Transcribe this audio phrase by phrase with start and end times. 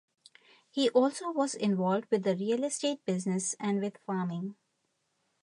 [0.71, 4.55] He also was involved with the real estate business and with farming.